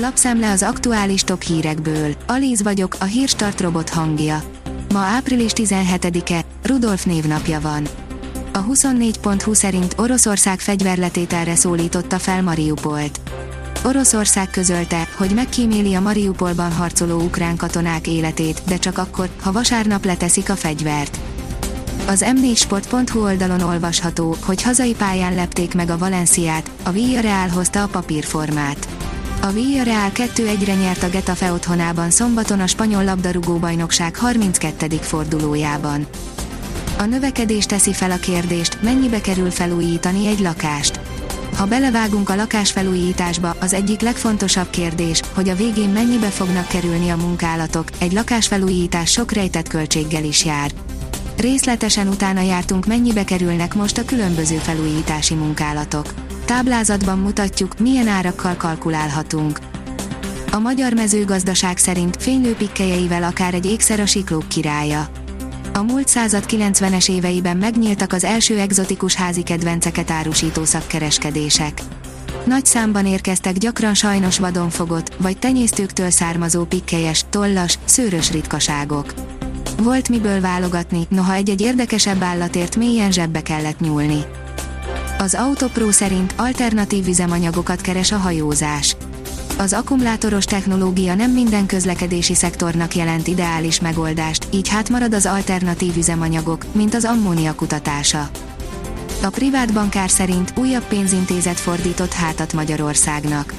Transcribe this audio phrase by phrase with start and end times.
[0.00, 2.14] Lapszemle az aktuális top hírekből.
[2.26, 4.42] Alíz vagyok, a hírstart robot hangja.
[4.92, 7.88] Ma április 17-e, Rudolf névnapja van.
[8.52, 13.20] A 24.20 szerint Oroszország fegyverletételre szólította fel Mariupolt.
[13.84, 20.04] Oroszország közölte, hogy megkíméli a Mariupolban harcoló ukrán katonák életét, de csak akkor, ha vasárnap
[20.04, 21.18] leteszik a fegyvert.
[22.06, 27.86] Az m4sport.hu oldalon olvasható, hogy hazai pályán lepték meg a Valenciát, a Villarreal hozta a
[27.86, 28.97] papírformát.
[29.40, 34.86] A Villarreal 2-1-re nyert a Getafe otthonában szombaton a spanyol labdarúgó-bajnokság 32.
[34.86, 36.06] fordulójában.
[36.98, 41.00] A növekedés teszi fel a kérdést, mennyibe kerül felújítani egy lakást.
[41.56, 47.16] Ha belevágunk a lakásfelújításba, az egyik legfontosabb kérdés, hogy a végén mennyibe fognak kerülni a
[47.16, 50.70] munkálatok, egy lakásfelújítás sok rejtett költséggel is jár.
[51.36, 56.06] Részletesen utána jártunk mennyibe kerülnek most a különböző felújítási munkálatok.
[56.48, 59.58] Táblázatban mutatjuk, milyen árakkal kalkulálhatunk.
[60.52, 65.08] A magyar mezőgazdaság szerint fénylő pikkelyeivel akár egy ékszer a siklók királya.
[65.74, 71.82] A múlt század 90-es éveiben megnyíltak az első egzotikus házi kedvenceket árusító szakkereskedések.
[72.44, 79.14] Nagy számban érkeztek gyakran sajnos vadonfogott, vagy tenyésztőktől származó pikkelyes, tollas, szőrös ritkaságok.
[79.82, 84.24] Volt miből válogatni, noha egy-egy érdekesebb állatért mélyen zsebbe kellett nyúlni.
[85.20, 88.96] Az Autopro szerint alternatív üzemanyagokat keres a hajózás.
[89.58, 95.96] Az akkumulátoros technológia nem minden közlekedési szektornak jelent ideális megoldást, így hát marad az alternatív
[95.96, 98.28] üzemanyagok, mint az ammónia kutatása.
[99.22, 103.52] A privát bankár szerint újabb pénzintézet fordított hátat Magyarországnak.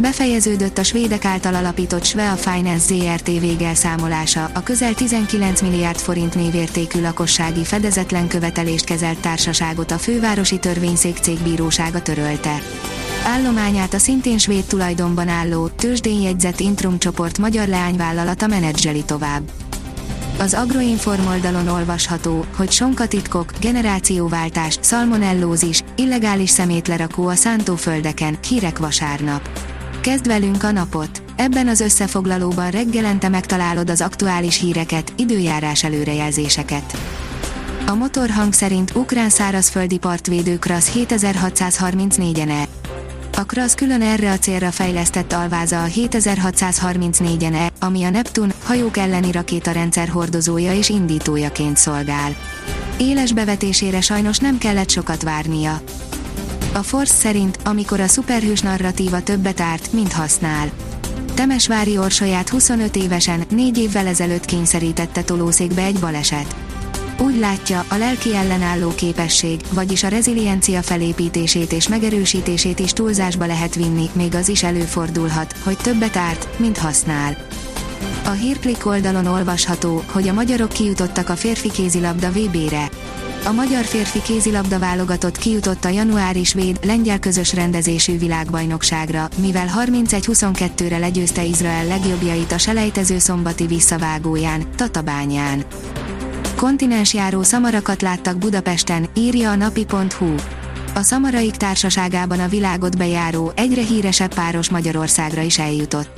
[0.00, 7.00] Befejeződött a svédek által alapított Svea Finance ZRT végelszámolása, a közel 19 milliárd forint névértékű
[7.00, 12.62] lakossági fedezetlen követelést kezelt társaságot a fővárosi törvényszék cégbírósága törölte.
[13.24, 19.42] Állományát a szintén svéd tulajdonban álló, tőzsdén jegyzett Intrum csoport magyar leányvállalata menedzseli tovább.
[20.38, 29.48] Az Agroinform oldalon olvasható, hogy sonkatitkok, generációváltás, szalmonellózis, illegális szemétlerakó a szántóföldeken, hírek vasárnap.
[30.08, 31.22] Kezd velünk a napot!
[31.36, 36.96] Ebben az összefoglalóban reggelente megtalálod az aktuális híreket, időjárás előrejelzéseket.
[37.86, 42.68] A motorhang szerint ukrán szárazföldi partvédő Krasz 7634-en -e.
[43.38, 49.32] A Krasz külön erre a célra fejlesztett alváza a 7634-en-e, ami a Neptun hajók elleni
[49.32, 52.36] rakétarendszer hordozója és indítójaként szolgál.
[52.96, 55.80] Éles bevetésére sajnos nem kellett sokat várnia.
[56.72, 60.70] A Force szerint, amikor a szuperhős narratíva többet árt, mint használ.
[61.34, 66.56] Temesvári Orsolyát 25 évesen, négy évvel ezelőtt kényszerítette tolószékbe egy baleset.
[67.20, 73.74] Úgy látja, a lelki ellenálló képesség, vagyis a reziliencia felépítését és megerősítését is túlzásba lehet
[73.74, 77.36] vinni, még az is előfordulhat, hogy többet árt, mint használ.
[78.24, 82.88] A hírklik oldalon olvasható, hogy a magyarok kijutottak a férfi kézilabda VB-re
[83.44, 90.98] a magyar férfi kézilabda válogatott kijutott a januári svéd, lengyel közös rendezésű világbajnokságra, mivel 31-22-re
[90.98, 95.64] legyőzte Izrael legjobbjait a selejtező szombati visszavágóján, Tatabányán.
[96.56, 100.34] Kontinensjáró szamarakat láttak Budapesten, írja a napi.hu.
[100.94, 106.08] A szamaraik társaságában a világot bejáró, egyre híresebb páros Magyarországra is eljutott.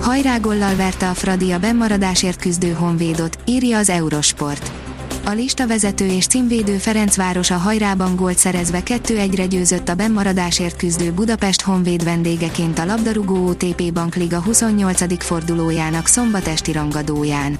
[0.00, 4.79] Hajrágollal verte a Fradi a bennmaradásért küzdő Honvédot, írja az Eurosport.
[5.24, 11.12] A lista vezető és címvédő Ferencváros a hajrában gólt szerezve 2-1-re győzött a bennmaradásért küzdő
[11.12, 15.24] Budapest Honvéd vendégeként a labdarúgó OTP Bankliga 28.
[15.24, 17.58] fordulójának szombatesti rangadóján.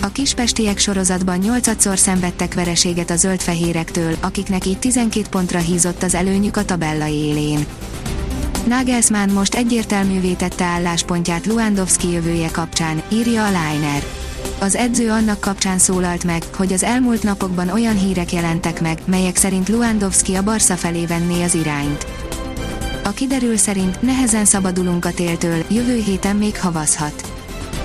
[0.00, 6.56] A kispestiek sorozatban 8-szor szenvedtek vereséget a zöldfehérektől, akiknek így 12 pontra hízott az előnyük
[6.56, 7.66] a tabella élén.
[8.66, 14.19] Nagelsmann most egyértelművé tette álláspontját Luandowski jövője kapcsán, írja a Liner.
[14.60, 19.36] Az edző annak kapcsán szólalt meg, hogy az elmúlt napokban olyan hírek jelentek meg, melyek
[19.36, 22.06] szerint Luandowski a Barca felé venné az irányt.
[23.04, 27.32] A kiderül szerint nehezen szabadulunk a téltől, jövő héten még havazhat.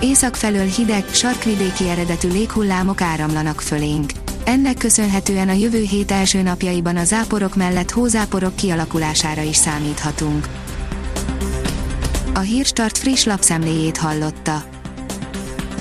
[0.00, 4.12] Észak felől hideg, sarkvidéki eredetű léghullámok áramlanak fölénk.
[4.44, 10.48] Ennek köszönhetően a jövő hét első napjaiban a záporok mellett hózáporok kialakulására is számíthatunk.
[12.34, 14.71] A Hírstart friss lapszemléjét hallotta.